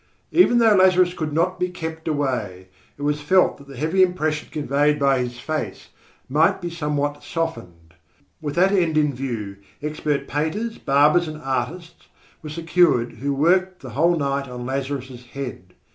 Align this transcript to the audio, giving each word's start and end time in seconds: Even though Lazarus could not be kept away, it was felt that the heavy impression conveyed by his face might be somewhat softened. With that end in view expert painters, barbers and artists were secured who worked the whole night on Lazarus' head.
Even 0.31 0.57
though 0.57 0.73
Lazarus 0.73 1.13
could 1.13 1.31
not 1.31 1.59
be 1.59 1.69
kept 1.69 2.07
away, 2.07 2.69
it 2.97 3.03
was 3.03 3.21
felt 3.21 3.57
that 3.59 3.67
the 3.67 3.77
heavy 3.77 4.01
impression 4.01 4.49
conveyed 4.51 4.97
by 4.97 5.19
his 5.19 5.39
face 5.39 5.89
might 6.27 6.59
be 6.59 6.71
somewhat 6.71 7.21
softened. 7.21 7.93
With 8.41 8.55
that 8.55 8.71
end 8.71 8.97
in 8.97 9.13
view 9.13 9.57
expert 9.79 10.27
painters, 10.27 10.79
barbers 10.79 11.27
and 11.27 11.39
artists 11.39 12.07
were 12.41 12.49
secured 12.49 13.11
who 13.19 13.31
worked 13.31 13.81
the 13.81 13.91
whole 13.91 14.17
night 14.17 14.47
on 14.47 14.65
Lazarus' 14.65 15.23
head. 15.33 15.75